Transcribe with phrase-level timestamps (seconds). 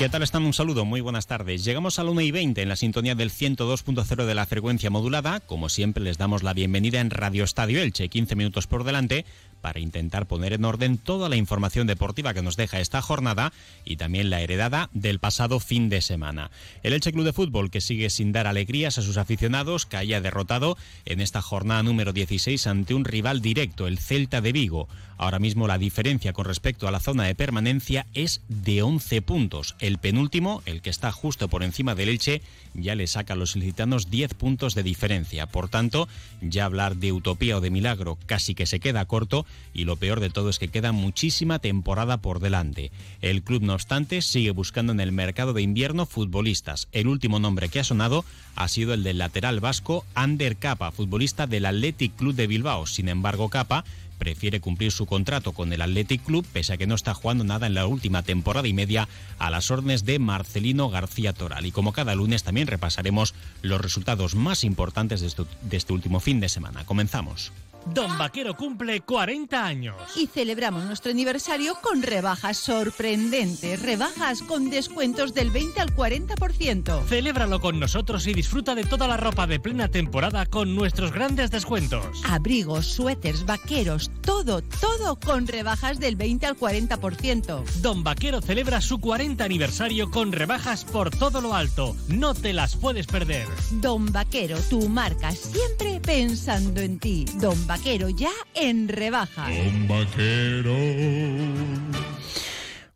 [0.00, 0.46] ¿Qué tal están?
[0.46, 1.62] Un saludo, muy buenas tardes.
[1.62, 5.40] Llegamos a la 1 y 20 en la sintonía del 102.0 de la frecuencia modulada.
[5.40, 9.26] Como siempre, les damos la bienvenida en Radio Estadio Elche, 15 minutos por delante
[9.60, 13.52] para intentar poner en orden toda la información deportiva que nos deja esta jornada
[13.84, 16.50] y también la heredada del pasado fin de semana.
[16.82, 20.78] El Elche Club de Fútbol que sigue sin dar alegrías a sus aficionados, que derrotado
[21.04, 24.88] en esta jornada número 16 ante un rival directo, el Celta de Vigo.
[25.20, 29.76] Ahora mismo la diferencia con respecto a la zona de permanencia es de 11 puntos.
[29.78, 32.40] El penúltimo, el que está justo por encima del Elche,
[32.72, 35.46] ya le saca a los ilicitanos 10 puntos de diferencia.
[35.46, 36.08] Por tanto,
[36.40, 40.20] ya hablar de utopía o de milagro casi que se queda corto y lo peor
[40.20, 42.90] de todo es que queda muchísima temporada por delante.
[43.20, 46.88] El club, no obstante, sigue buscando en el mercado de invierno futbolistas.
[46.92, 48.24] El último nombre que ha sonado
[48.56, 52.86] ha sido el del lateral vasco Ander Capa, futbolista del Athletic Club de Bilbao.
[52.86, 53.84] Sin embargo, Capa
[54.20, 57.66] prefiere cumplir su contrato con el Athletic Club, pese a que no está jugando nada
[57.66, 61.66] en la última temporada y media a las órdenes de Marcelino García Toral.
[61.66, 66.48] Y como cada lunes también repasaremos los resultados más importantes de este, último fin de
[66.48, 66.84] semana.
[66.84, 67.50] Comenzamos.
[67.86, 69.96] Don Vaquero cumple 40 años.
[70.16, 73.82] Y celebramos nuestro aniversario con rebajas sorprendentes.
[73.82, 77.04] Rebajas con descuentos del 20 al 40%.
[77.06, 81.50] Celébralo con nosotros y disfruta de toda la ropa de plena temporada con nuestros grandes
[81.50, 82.22] descuentos.
[82.24, 87.64] Abrigos, suéteres, vaqueros, todo, todo con rebajas del 20 al 40%.
[87.82, 91.96] Don Vaquero celebra su 40 aniversario con rebajas por todo lo alto.
[92.06, 93.48] No te las puedes perder.
[93.80, 97.24] Don Vaquero, tu marca siempre pensando en ti.
[97.40, 99.48] Don Vaquero ya en rebaja.
[99.50, 100.76] Don Vaquero.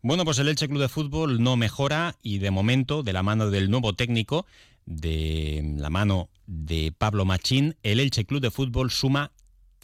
[0.02, 3.50] Bueno, pues el Elche Club de Fútbol no mejora y de momento, de la mano
[3.50, 4.46] del nuevo técnico,
[4.86, 9.32] de la mano de Pablo Machín, el Elche Club de Fútbol suma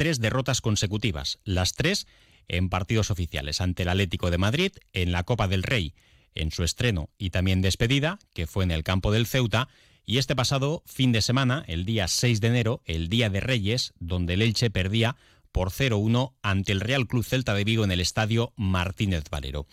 [0.00, 2.06] tres derrotas consecutivas, las tres
[2.48, 5.92] en partidos oficiales, ante el Atlético de Madrid, en la Copa del Rey,
[6.34, 9.68] en su estreno y también despedida, que fue en el campo del Ceuta,
[10.06, 13.92] y este pasado fin de semana, el día 6 de enero, el Día de Reyes,
[13.98, 15.16] donde el Elche perdía
[15.52, 19.66] por 0-1 ante el Real Club Celta de Vigo en el estadio Martínez Valero.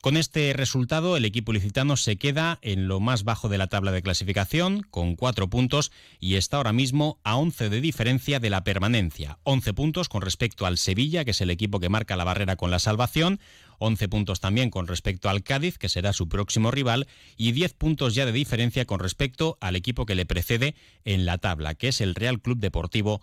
[0.00, 3.92] Con este resultado, el equipo licitano se queda en lo más bajo de la tabla
[3.92, 8.64] de clasificación, con cuatro puntos, y está ahora mismo a 11 de diferencia de la
[8.64, 9.38] permanencia.
[9.42, 12.70] 11 puntos con respecto al Sevilla, que es el equipo que marca la barrera con
[12.70, 13.40] la salvación,
[13.78, 17.06] 11 puntos también con respecto al Cádiz, que será su próximo rival,
[17.36, 21.36] y 10 puntos ya de diferencia con respecto al equipo que le precede en la
[21.36, 23.20] tabla, que es el Real Club Deportivo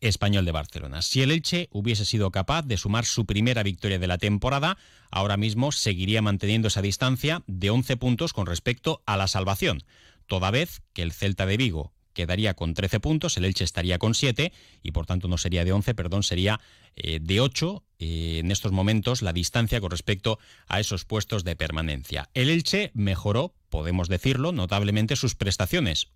[0.00, 1.02] Español de Barcelona.
[1.02, 4.78] Si el Elche hubiese sido capaz de sumar su primera victoria de la temporada,
[5.10, 9.84] ahora mismo seguiría manteniendo esa distancia de 11 puntos con respecto a la salvación,
[10.26, 14.12] toda vez que el Celta de Vigo quedaría con 13 puntos, el Elche estaría con
[14.12, 16.60] 7 y por tanto no sería de 11, perdón, sería
[16.96, 21.54] eh, de 8 eh, en estos momentos la distancia con respecto a esos puestos de
[21.54, 22.28] permanencia.
[22.34, 26.08] El Elche mejoró, podemos decirlo, notablemente sus prestaciones.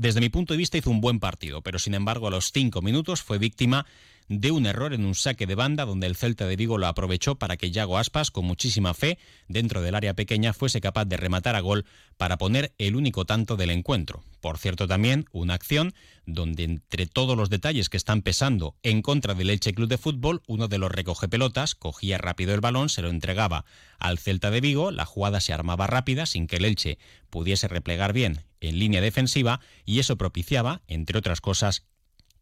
[0.00, 2.80] Desde mi punto de vista hizo un buen partido, pero sin embargo a los cinco
[2.80, 3.84] minutos fue víctima
[4.30, 7.34] de un error en un saque de banda donde el Celta de Vigo lo aprovechó
[7.34, 9.18] para que Yago Aspas, con muchísima fe,
[9.48, 11.84] dentro del área pequeña, fuese capaz de rematar a gol
[12.16, 14.22] para poner el único tanto del encuentro.
[14.40, 15.94] Por cierto, también una acción
[16.26, 20.42] donde entre todos los detalles que están pesando en contra del Elche Club de Fútbol,
[20.46, 23.64] uno de los recoge pelotas cogía rápido el balón, se lo entregaba
[23.98, 26.98] al Celta de Vigo, la jugada se armaba rápida sin que el Elche
[27.30, 31.84] pudiese replegar bien en línea defensiva y eso propiciaba, entre otras cosas,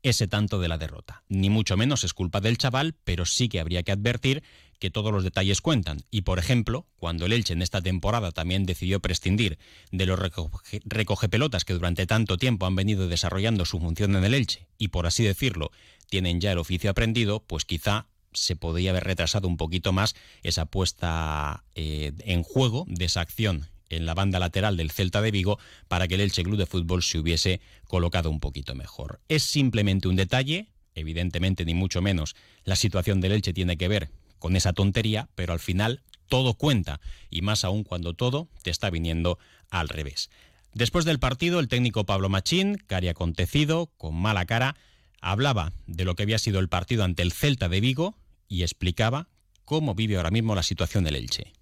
[0.03, 1.23] ese tanto de la derrota.
[1.29, 4.43] Ni mucho menos es culpa del chaval, pero sí que habría que advertir
[4.79, 6.03] que todos los detalles cuentan.
[6.11, 9.59] Y por ejemplo, cuando el Elche en esta temporada también decidió prescindir
[9.91, 14.25] de los recoge, recoge pelotas que durante tanto tiempo han venido desarrollando su función en
[14.25, 15.71] el Elche y por así decirlo
[16.09, 20.67] tienen ya el oficio aprendido, pues quizá se podría haber retrasado un poquito más esa
[20.67, 25.59] puesta eh, en juego de esa acción en la banda lateral del Celta de Vigo
[25.89, 29.21] para que el Elche Club de Fútbol se hubiese colocado un poquito mejor.
[29.29, 34.11] Es simplemente un detalle, evidentemente ni mucho menos la situación del Elche tiene que ver
[34.39, 37.01] con esa tontería, pero al final todo cuenta
[37.31, 39.39] y más aún cuando todo te está viniendo
[39.71, 40.31] al revés.
[40.75, 44.77] Después del partido, el técnico Pablo Machín, cari acontecido, con mala cara,
[45.21, 48.17] hablaba de lo que había sido el partido ante el Celta de Vigo
[48.49, 49.29] y explicaba
[49.65, 51.53] cómo vive ahora mismo la situación del Elche.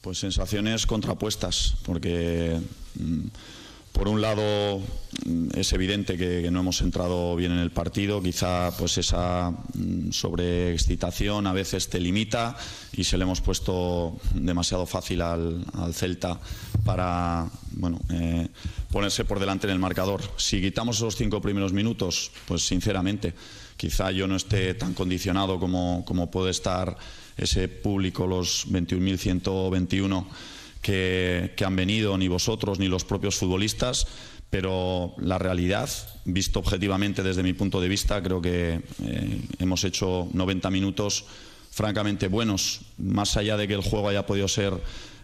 [0.00, 2.58] Pues sensaciones contrapuestas, porque
[2.98, 3.26] mm,
[3.92, 4.80] por un lado
[5.26, 10.10] mm, es evidente que, no hemos entrado bien en el partido, quizá pues esa mm,
[10.10, 12.56] sobreexcitación a veces te limita
[12.92, 16.40] y se le hemos puesto demasiado fácil al, al Celta
[16.82, 18.48] para, bueno, eh,
[18.90, 20.22] ponerse por delante en el marcador.
[20.38, 23.34] Si quitamos esos cinco primeros minutos, pues sinceramente,
[23.80, 26.98] quizá yo no esté tan condicionado como, como puede estar
[27.38, 30.26] ese público, los 21.121
[30.82, 34.06] que, que han venido, ni vosotros, ni los propios futbolistas,
[34.50, 35.88] pero la realidad,
[36.26, 41.24] visto objetivamente desde mi punto de vista, creo que eh, hemos hecho 90 minutos
[41.70, 44.74] francamente buenos, más allá de que el juego haya podido ser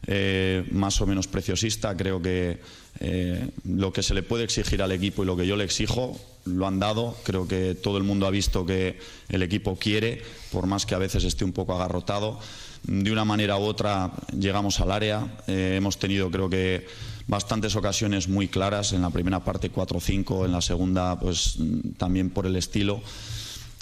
[0.07, 2.59] eh, más o menos preciosista, creo que
[3.01, 6.19] eh, lo que se le puede exigir al equipo y lo que yo le exijo
[6.47, 7.17] lo han dado.
[7.25, 8.99] Creo que todo el mundo ha visto que
[9.29, 12.39] el equipo quiere, por más que a veces esté un poco agarrotado.
[12.83, 15.37] De una manera u otra llegamos al área.
[15.47, 16.87] hemos tenido, creo que,
[17.27, 21.59] bastantes ocasiones muy claras, en la primera parte 4-5, en la segunda pues
[21.99, 23.03] también por el estilo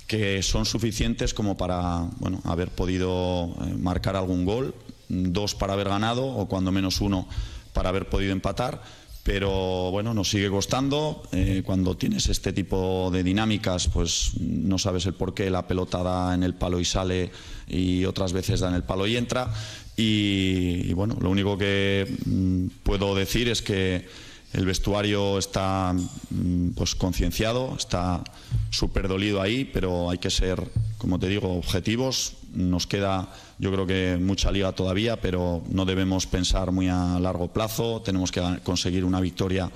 [0.07, 4.75] que son suficientes como para bueno, haber podido eh, marcar algún gol,
[5.09, 7.27] dos para haber ganado o cuando menos uno
[7.73, 8.83] para haber podido empatar.
[9.25, 11.23] Pero bueno, nos sigue costando.
[11.33, 16.03] Eh, cuando tienes este tipo de dinámicas, pues no sabes el por qué la pelota
[16.03, 17.31] da en el palo y sale
[17.67, 19.51] y otras veces da en el palo y entra.
[19.97, 24.07] Y, bueno, lo único que mm, puedo decir es que
[24.55, 28.23] el vestuario está mm, pues concienciado, está
[28.71, 30.63] súper dolido ahí, pero hay que ser,
[30.97, 32.35] como te digo, objetivos.
[32.55, 37.49] Nos queda, yo creo que mucha liga todavía, pero no debemos pensar muy a largo
[37.49, 38.01] plazo.
[38.03, 39.69] Tenemos que conseguir una victoria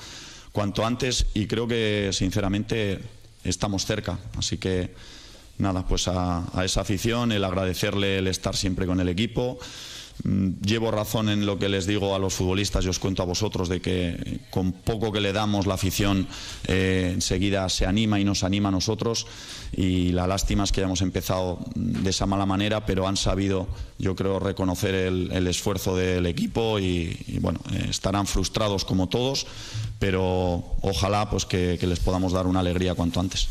[0.53, 3.01] cuanto antes y creo que, sinceramente,
[3.43, 4.17] estamos cerca.
[4.37, 4.95] Así que,
[5.59, 9.59] nada, pues a esa afición, el agradecerle el estar siempre con el equipo.
[10.25, 13.27] Mm, llevo razón en lo que les digo a los futbolistas y os cuento a
[13.27, 16.27] vosotros de que con poco que le damos la afición
[16.67, 19.27] eh, enseguida se anima y nos anima a nosotros
[19.73, 23.69] y la lástima es que hayamos empezado de esa mala manera pero han sabido
[23.99, 29.47] yo creo reconocer el, esfuerzo del equipo y, bueno eh, estarán frustrados como todos
[30.01, 33.49] pero ojalá pues que les podamos dar una alegría cuanto antes.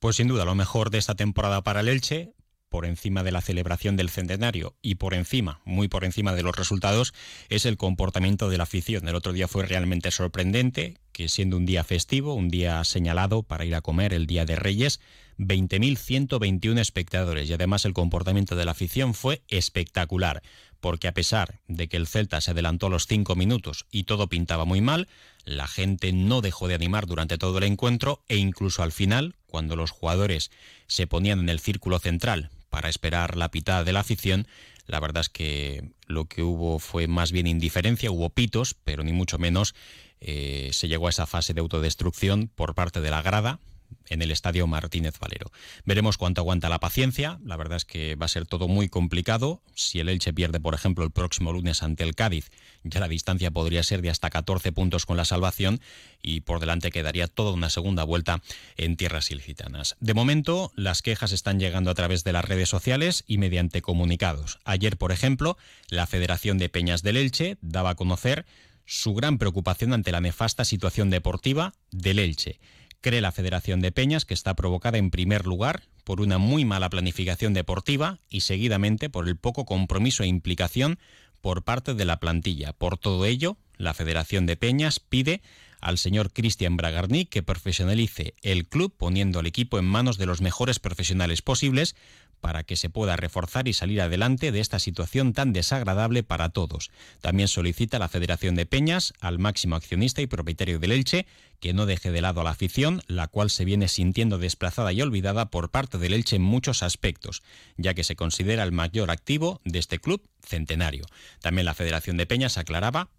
[0.00, 2.32] Pues sin duda, lo mejor de esta temporada para el Elche,
[2.70, 6.56] por encima de la celebración del centenario y por encima, muy por encima de los
[6.56, 7.12] resultados,
[7.50, 9.06] es el comportamiento de la afición.
[9.06, 13.66] El otro día fue realmente sorprendente que siendo un día festivo, un día señalado para
[13.66, 15.00] ir a comer, el Día de Reyes,
[15.36, 20.40] 20.121 espectadores y además el comportamiento de la afición fue espectacular,
[20.80, 24.28] porque a pesar de que el Celta se adelantó a los cinco minutos y todo
[24.28, 25.08] pintaba muy mal,
[25.44, 29.76] la gente no dejó de animar durante todo el encuentro e incluso al final, cuando
[29.76, 30.50] los jugadores
[30.86, 34.46] se ponían en el círculo central para esperar la pitada de la afición.
[34.86, 39.12] La verdad es que lo que hubo fue más bien indiferencia, hubo pitos, pero ni
[39.12, 39.74] mucho menos
[40.20, 43.60] eh, se llegó a esa fase de autodestrucción por parte de la grada,
[44.08, 45.50] en el estadio Martínez Valero.
[45.84, 47.38] Veremos cuánto aguanta la paciencia.
[47.44, 49.62] La verdad es que va a ser todo muy complicado.
[49.74, 52.50] Si el Elche pierde, por ejemplo, el próximo lunes ante el Cádiz,
[52.82, 55.80] ya la distancia podría ser de hasta 14 puntos con la salvación
[56.22, 58.42] y por delante quedaría toda una segunda vuelta
[58.76, 59.96] en tierras ilicitanas.
[60.00, 64.58] De momento, las quejas están llegando a través de las redes sociales y mediante comunicados.
[64.64, 65.56] Ayer, por ejemplo,
[65.88, 68.44] la Federación de Peñas del Elche daba a conocer
[68.86, 72.58] su gran preocupación ante la nefasta situación deportiva del Elche
[73.00, 76.90] cree la Federación de Peñas que está provocada en primer lugar por una muy mala
[76.90, 80.98] planificación deportiva y seguidamente por el poco compromiso e implicación
[81.40, 82.72] por parte de la plantilla.
[82.72, 85.40] Por todo ello, la Federación de Peñas pide
[85.80, 90.42] al señor Cristian Bragarni que profesionalice el club poniendo al equipo en manos de los
[90.42, 91.96] mejores profesionales posibles
[92.40, 96.90] para que se pueda reforzar y salir adelante de esta situación tan desagradable para todos.
[97.20, 101.26] También solicita la Federación de Peñas al máximo accionista y propietario del Elche
[101.60, 105.02] que no deje de lado a la afición, la cual se viene sintiendo desplazada y
[105.02, 107.42] olvidada por parte del Elche en muchos aspectos,
[107.76, 111.04] ya que se considera el mayor activo de este club centenario.
[111.40, 113.10] También la Federación de Peñas aclaraba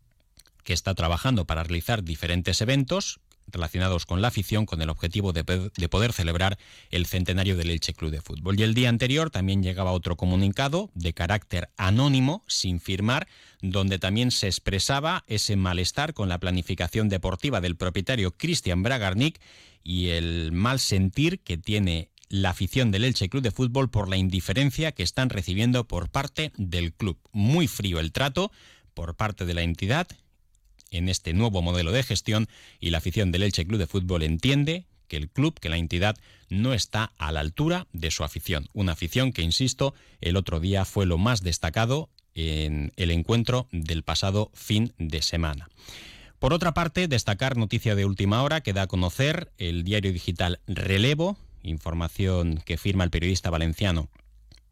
[0.63, 5.43] que está trabajando para realizar diferentes eventos relacionados con la afición con el objetivo de,
[5.43, 6.57] poder celebrar
[6.89, 8.59] el centenario del Elche Club de Fútbol.
[8.59, 13.27] Y el día anterior también llegaba otro comunicado de carácter anónimo, sin firmar,
[13.61, 19.39] donde también se expresaba ese malestar con la planificación deportiva del propietario Cristian Bragarnik
[19.83, 24.15] y el mal sentir que tiene la afición del Elche Club de Fútbol por la
[24.15, 27.19] indiferencia que están recibiendo por parte del club.
[27.33, 28.51] Muy frío el trato
[28.93, 30.07] por parte de la entidad
[30.91, 32.47] en este nuevo modelo de gestión
[32.79, 36.15] y la afición del Elche Club de Fútbol entiende que el club, que la entidad
[36.49, 38.67] no está a la altura de su afición.
[38.73, 44.03] Una afición que, insisto, el otro día fue lo más destacado en el encuentro del
[44.03, 45.69] pasado fin de semana.
[46.39, 50.59] Por otra parte, destacar noticia de última hora que da a conocer el diario digital
[50.65, 54.09] Relevo, información que firma el periodista valenciano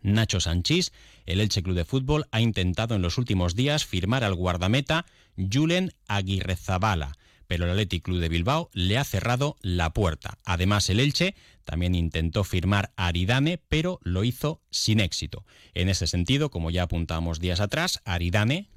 [0.02, 0.92] Nacho Sanchís,
[1.26, 5.06] el Elche Club de Fútbol ha intentado en los últimos días firmar al guardameta
[5.38, 10.38] Julen Aguirrezabala, pero el Athletic Club de Bilbao le ha cerrado la puerta.
[10.46, 15.46] Además, el Elche también intentó firmar a Aridane, pero lo hizo sin éxito.
[15.74, 18.70] En ese sentido, como ya apuntamos días atrás, Aridane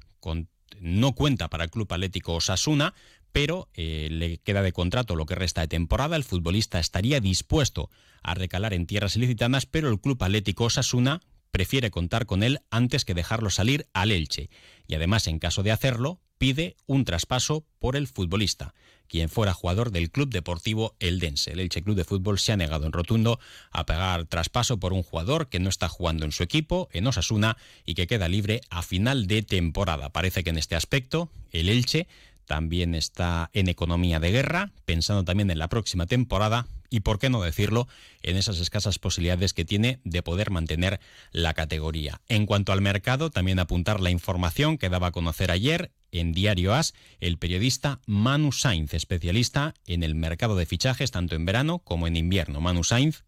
[0.79, 2.93] no cuenta para el Club Atlético Osasuna,
[3.33, 6.15] pero eh, le queda de contrato lo que resta de temporada.
[6.15, 7.89] El futbolista estaría dispuesto
[8.21, 11.19] a recalar en tierras ilicitanas, pero el Club Atlético Osasuna
[11.51, 14.49] prefiere contar con él antes que dejarlo salir al Elche.
[14.87, 18.73] Y además, en caso de hacerlo, pide un traspaso por el futbolista,
[19.07, 21.51] quien fuera jugador del Club Deportivo Eldense.
[21.51, 23.39] El Elche Club de Fútbol se ha negado en rotundo
[23.71, 27.57] a pagar traspaso por un jugador que no está jugando en su equipo, en Osasuna,
[27.85, 30.09] y que queda libre a final de temporada.
[30.09, 32.07] Parece que en este aspecto el Elche
[32.45, 37.29] también está en economía de guerra, pensando también en la próxima temporada y, por qué
[37.29, 37.87] no decirlo,
[38.21, 40.99] en esas escasas posibilidades que tiene de poder mantener
[41.31, 42.21] la categoría.
[42.29, 46.73] En cuanto al mercado, también apuntar la información que daba a conocer ayer en Diario
[46.73, 52.05] As el periodista Manu Sainz, especialista en el mercado de fichajes tanto en verano como
[52.05, 52.61] en invierno.
[52.61, 53.23] Manu Sainz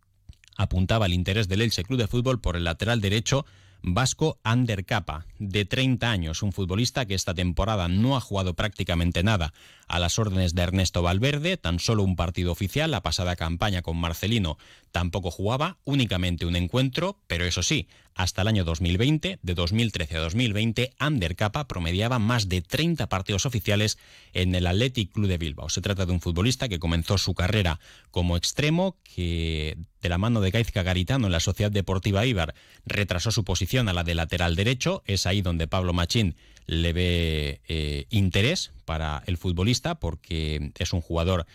[0.55, 3.45] apuntaba el interés del Elche Club de Fútbol por el lateral derecho
[3.87, 9.21] Vasco Ander Capa, de 30 años, un futbolista que esta temporada no ha jugado prácticamente
[9.21, 9.53] nada.
[9.87, 13.97] A las órdenes de Ernesto Valverde, tan solo un partido oficial, la pasada campaña con
[13.97, 14.57] Marcelino
[14.95, 20.19] tampoco jugaba, únicamente un encuentro, pero eso sí, hasta el año 2020, de 2013 a
[20.21, 23.97] 2020, Ander Capa promediaba más de 30 partidos oficiales
[24.31, 25.67] en el Athletic Club de Bilbao.
[25.67, 30.39] Se trata de un futbolista que comenzó su carrera como extremo, que de la mano
[30.39, 34.55] de Gaizka Garitano en la Sociedad Deportiva Ibar retrasó su posición a la de lateral
[34.55, 35.03] derecho.
[35.05, 36.37] Es ahí donde Pablo Machín
[36.67, 41.47] le ve eh, interés para el futbolista porque es un jugador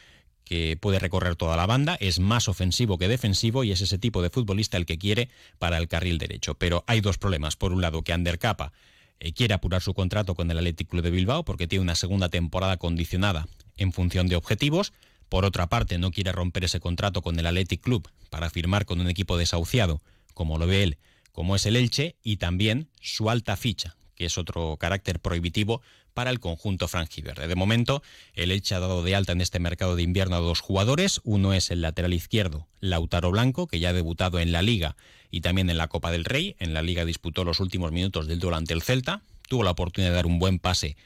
[0.45, 4.23] que puede recorrer toda la banda, es más ofensivo que defensivo y es ese tipo
[4.23, 5.29] de futbolista el que quiere
[5.59, 6.55] para el carril derecho.
[6.55, 7.57] Pero hay dos problemas.
[7.57, 8.73] Por un lado, que Ander Capa
[9.21, 12.29] eh, quiere apurar su contrato con el Athletic Club de Bilbao porque tiene una segunda
[12.29, 14.93] temporada condicionada en función de objetivos.
[15.29, 19.01] Por otra parte, no quiere romper ese contrato con el Athletic Club para firmar con
[19.01, 20.01] un equipo desahuciado,
[20.35, 20.99] como lo ve él,
[21.33, 25.83] como es el Elche, y también su alta ficha, que es otro carácter prohibitivo
[26.13, 27.49] para el conjunto franjiverde.
[27.49, 28.03] De momento,
[28.35, 31.21] el Elche ha dado de alta en este mercado de invierno a dos jugadores.
[31.25, 34.97] Uno es el lateral izquierdo, Lautaro Blanco, que ya ha debutado en la Liga
[35.31, 36.57] y también en la Copa del Rey.
[36.59, 39.23] En la Liga disputó los últimos minutos del duelo ante el Celta.
[39.49, 40.97] Tuvo la oportunidad de dar un buen pase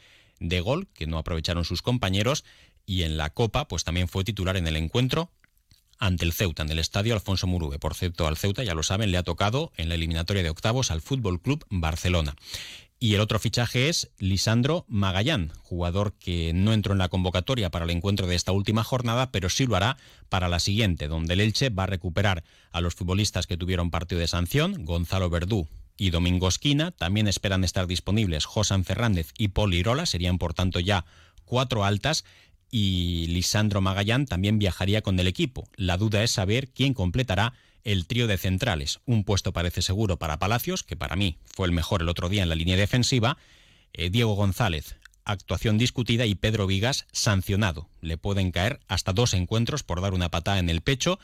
[0.41, 2.45] de gol, que no aprovecharon sus compañeros.
[2.87, 5.31] Y en la Copa, pues también fue titular en el encuentro
[5.99, 7.79] ante el Ceuta en el estadio Alfonso Murube.
[7.79, 10.91] Por cierto, al Ceuta, ya lo saben, le ha tocado en la eliminatoria de octavos
[10.91, 12.37] al Fútbol Club Barcelona.
[13.01, 17.85] Y el otro fichaje es Lisandro Magallán, jugador que no entró en la convocatoria para
[17.85, 19.99] el encuentro de esta última jornada, pero sí lo hará
[20.29, 24.21] para la siguiente, donde el Elche va a recuperar a los futbolistas que tuvieron partido
[24.21, 26.93] de sanción, Gonzalo Verdú y Domingo Esquina.
[26.93, 31.05] También esperan estar disponibles Josan Fernández y Paul Irola, serían por tanto ya
[31.45, 32.25] cuatro altas
[32.71, 35.69] y Lisandro Magallán también viajaría con el equipo.
[35.77, 39.01] La duda es saber quién completará el trío de centrales.
[39.07, 42.43] Un puesto parece seguro para Palacios, que para mí fue el mejor el otro día
[42.43, 43.37] en la línea defensiva.
[43.93, 47.89] Eh, Diego González, actuación discutida y Pedro Vigas sancionado.
[48.01, 51.19] Le pueden caer hasta dos encuentros por dar una patada en el pecho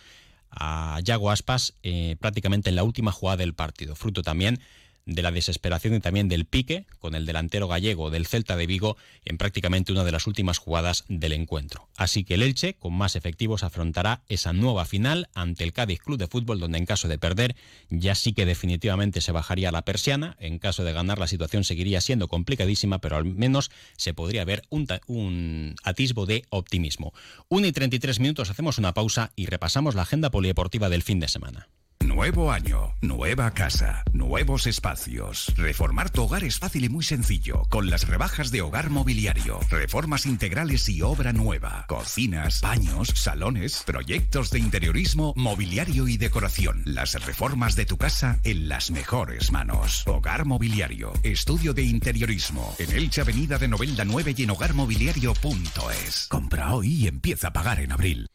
[0.50, 3.94] a Yago Aspas eh, prácticamente en la última jugada del partido.
[3.94, 4.60] Fruto también
[5.06, 8.96] de la desesperación y también del pique con el delantero gallego del Celta de Vigo
[9.24, 11.88] en prácticamente una de las últimas jugadas del encuentro.
[11.96, 16.18] Así que el Elche, con más efectivos, afrontará esa nueva final ante el Cádiz Club
[16.18, 17.56] de Fútbol, donde en caso de perder
[17.88, 20.36] ya sí que definitivamente se bajaría la persiana.
[20.40, 24.62] En caso de ganar la situación seguiría siendo complicadísima, pero al menos se podría ver
[24.68, 27.12] un, atisbo de optimismo.
[27.48, 31.28] 1 y 33 minutos, hacemos una pausa y repasamos la agenda polideportiva del fin de
[31.28, 31.68] semana.
[32.12, 35.54] Nuevo año, nueva casa, nuevos espacios.
[35.56, 39.60] Reformar tu hogar es fácil y muy sencillo con las rebajas de Hogar Mobiliario.
[39.70, 41.84] Reformas integrales y obra nueva.
[41.86, 46.82] Cocinas, baños, salones, proyectos de interiorismo, mobiliario y decoración.
[46.84, 50.02] Las reformas de tu casa en las mejores manos.
[50.08, 52.74] Hogar Mobiliario, estudio de interiorismo.
[52.80, 56.26] En Elche Avenida de Novelda 9 y en hogarmobiliario.es.
[56.28, 58.28] Compra hoy y empieza a pagar en abril.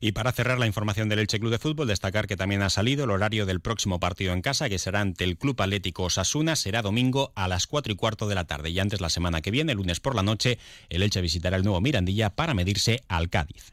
[0.00, 3.04] Y para cerrar la información del Elche Club de Fútbol, destacar que también ha salido
[3.04, 6.82] el horario del próximo partido en casa, que será ante el Club Atlético Osasuna, será
[6.82, 8.70] domingo a las 4 y cuarto de la tarde.
[8.70, 11.80] Y antes, la semana que viene, lunes por la noche, el Elche visitará el nuevo
[11.80, 13.72] Mirandilla para medirse al Cádiz.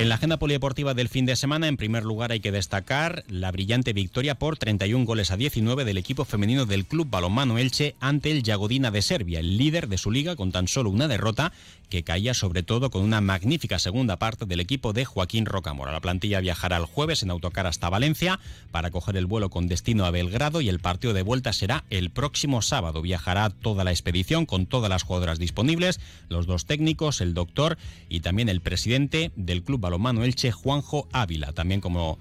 [0.00, 3.52] En la agenda polideportiva del fin de semana, en primer lugar hay que destacar la
[3.52, 8.30] brillante victoria por 31 goles a 19 del equipo femenino del Club Balonmano Elche ante
[8.30, 11.52] el Yagodina de Serbia, el líder de su liga con tan solo una derrota
[11.90, 15.92] que caía sobre todo con una magnífica segunda parte del equipo de Joaquín Rocamora.
[15.92, 18.38] La plantilla viajará el jueves en autocar hasta Valencia
[18.70, 22.08] para coger el vuelo con destino a Belgrado y el partido de vuelta será el
[22.10, 23.02] próximo sábado.
[23.02, 27.76] Viajará toda la expedición con todas las jugadoras disponibles, los dos técnicos, el doctor
[28.08, 29.89] y también el presidente del Club
[30.24, 31.52] Elche, Juanjo Ávila.
[31.52, 32.18] También como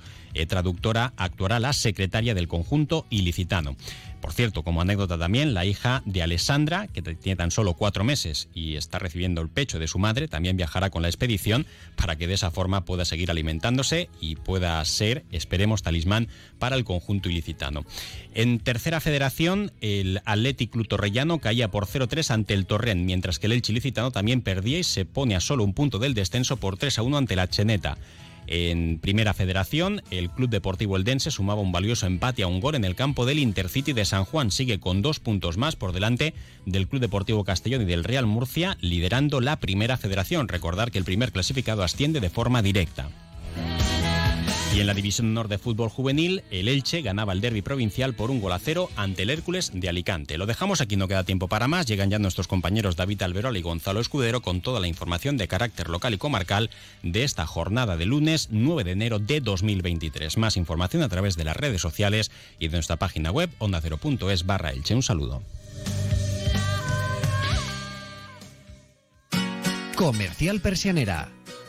[0.48, 3.76] traductora actuará la secretaria del conjunto ilicitano.
[4.22, 8.50] Por cierto, como anécdota también, la hija de Alessandra, que tiene tan solo cuatro meses
[8.54, 12.28] y está recibiendo el pecho de su madre, también viajará con la expedición para que
[12.28, 16.28] de esa forma pueda seguir alimentándose y pueda ser, esperemos, talismán
[16.60, 17.86] para el conjunto ilicitano.
[18.34, 20.88] En tercera federación, el Athletic Club
[21.42, 25.06] caía por 0-3 ante el Torrent, mientras que el Elche ilicitano también perdía y se
[25.06, 27.98] pone a solo un punto del descenso por 3-1 ante la Cheneta.
[28.52, 32.84] En Primera Federación, el Club Deportivo Eldense sumaba un valioso empate a un gol en
[32.84, 34.50] el campo del Intercity de San Juan.
[34.50, 36.34] Sigue con dos puntos más por delante
[36.66, 40.48] del Club Deportivo Castellón y del Real Murcia, liderando la Primera Federación.
[40.48, 43.12] Recordar que el primer clasificado asciende de forma directa.
[44.76, 48.30] Y en la División Honor de Fútbol Juvenil, el Elche ganaba el derby provincial por
[48.30, 50.38] un gol a cero ante el Hércules de Alicante.
[50.38, 51.88] Lo dejamos aquí, no queda tiempo para más.
[51.88, 55.90] Llegan ya nuestros compañeros David Alberol y Gonzalo Escudero con toda la información de carácter
[55.90, 56.70] local y comarcal
[57.02, 60.38] de esta jornada de lunes 9 de enero de 2023.
[60.38, 64.70] Más información a través de las redes sociales y de nuestra página web ondacero.es barra
[64.70, 64.94] Elche.
[64.94, 65.42] Un saludo.
[69.96, 71.39] Comercial Persianera.